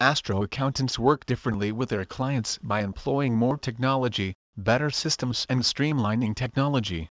Astro 0.00 0.42
Accountants 0.42 0.98
work 0.98 1.26
differently 1.26 1.70
with 1.70 1.90
their 1.90 2.06
clients 2.06 2.58
by 2.62 2.80
employing 2.80 3.36
more 3.36 3.58
technology, 3.58 4.32
better 4.56 4.88
systems 4.88 5.44
and 5.50 5.60
streamlining 5.60 6.34
technology. 6.34 7.10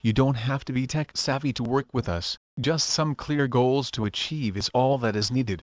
You 0.00 0.14
don't 0.14 0.36
have 0.36 0.64
to 0.64 0.72
be 0.72 0.86
tech 0.86 1.14
savvy 1.14 1.52
to 1.52 1.62
work 1.62 1.92
with 1.92 2.08
us, 2.08 2.38
just 2.58 2.88
some 2.88 3.14
clear 3.14 3.46
goals 3.48 3.90
to 3.90 4.06
achieve 4.06 4.56
is 4.56 4.70
all 4.72 4.96
that 4.96 5.14
is 5.14 5.30
needed. 5.30 5.62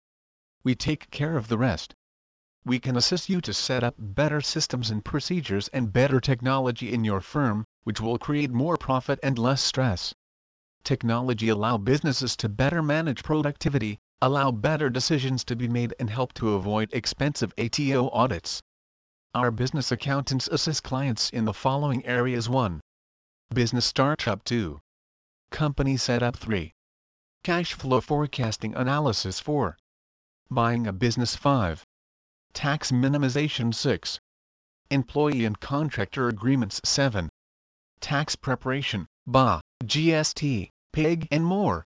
We 0.64 0.74
take 0.74 1.12
care 1.12 1.36
of 1.36 1.50
the 1.50 1.58
rest. 1.58 1.94
We 2.64 2.80
can 2.80 2.96
assist 2.96 3.28
you 3.28 3.42
to 3.42 3.54
set 3.54 3.84
up 3.84 3.96
better 3.98 4.40
systems 4.40 4.90
and 4.90 5.04
procedures 5.04 5.68
and 5.74 5.92
better 5.92 6.22
technology 6.22 6.94
in 6.94 7.04
your 7.04 7.20
firm, 7.20 7.66
which 7.84 8.00
will 8.00 8.18
create 8.18 8.52
more 8.52 8.78
profit 8.78 9.20
and 9.22 9.38
less 9.38 9.62
stress. 9.62 10.14
Technology 10.84 11.50
allow 11.50 11.78
businesses 11.78 12.36
to 12.38 12.50
better 12.50 12.82
manage 12.82 13.24
productivity, 13.24 14.00
allow 14.22 14.52
better 14.52 14.90
decisions 14.90 15.44
to 15.46 15.56
be 15.56 15.68
made 15.68 15.94
and 16.00 16.10
help 16.10 16.34
to 16.34 16.54
avoid 16.54 16.90
expensive 16.94 17.54
ATO 17.58 18.10
audits. 18.10 18.62
Our 19.36 19.52
business 19.52 19.92
accountants 19.92 20.48
assist 20.48 20.84
clients 20.84 21.30
in 21.30 21.46
the 21.46 21.54
following 21.54 22.06
areas 22.06 22.50
1. 22.50 22.82
Business 23.54 23.86
Startup 23.86 24.44
2. 24.44 24.80
Company 25.52 25.98
Setup 25.98 26.36
3. 26.36 26.74
Cash 27.44 27.74
Flow 27.74 28.02
Forecasting 28.02 28.76
Analysis 28.76 29.40
4. 29.40 29.78
Buying 30.50 30.88
a 30.88 30.94
Business 30.94 31.36
5. 31.36 31.86
Tax 32.54 32.92
Minimization 32.92 33.74
6. 33.74 34.20
Employee 34.90 35.46
and 35.46 35.60
Contractor 35.60 36.28
Agreements 36.28 36.82
7. 36.84 37.30
Tax 38.02 38.36
Preparation, 38.36 39.08
BAS, 39.28 39.62
GST, 39.86 40.72
PAYG 40.94 41.28
and 41.32 41.46
more. 41.46 41.86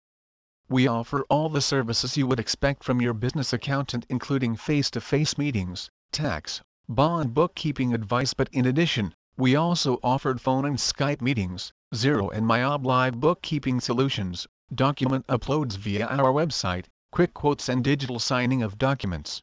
We 0.68 0.86
offer 0.86 1.26
all 1.28 1.50
the 1.50 1.60
services 1.60 2.16
you 2.16 2.26
would 2.26 2.40
expect 2.40 2.82
from 2.82 3.02
your 3.02 3.12
business 3.12 3.52
accountant 3.52 4.06
including 4.08 4.56
face-to-face 4.56 5.34
-face 5.34 5.38
meetings, 5.38 5.90
tax, 6.10 6.62
bond 6.88 7.34
bookkeeping 7.34 7.92
advice 7.92 8.32
but 8.32 8.48
in 8.50 8.64
addition, 8.64 9.14
we 9.36 9.54
also 9.54 9.98
offered 10.02 10.40
phone 10.40 10.64
and 10.64 10.78
Skype 10.78 11.20
meetings, 11.20 11.70
Xero 11.94 12.32
and 12.32 12.46
MYOB 12.46 12.86
live 12.86 13.20
bookkeeping 13.20 13.78
solutions, 13.78 14.46
document 14.74 15.26
uploads 15.26 15.76
via 15.76 16.06
our 16.06 16.32
website, 16.32 16.86
quick 17.10 17.34
quotes 17.34 17.68
and 17.68 17.84
digital 17.84 18.18
signing 18.18 18.62
of 18.62 18.78
documents. 18.78 19.42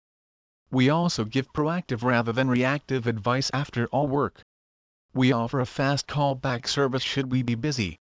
We 0.71 0.89
also 0.89 1.23
give 1.23 1.53
proactive 1.53 2.01
rather 2.01 2.31
than 2.31 2.49
reactive 2.49 3.05
advice 3.05 3.51
after 3.53 3.85
all 3.87 4.07
work. 4.07 4.41
We 5.13 5.31
offer 5.31 5.59
a 5.59 5.67
fast 5.67 6.07
callback 6.07 6.67
service 6.67 7.03
should 7.03 7.31
we 7.31 7.43
be 7.43 7.53
busy. 7.53 7.99